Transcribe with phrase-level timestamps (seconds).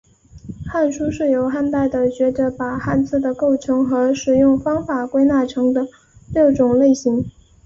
[0.73, 5.87] 六书是由汉代的学者把汉字的构成和使用方式归纳成的
[6.33, 7.23] 六种类型。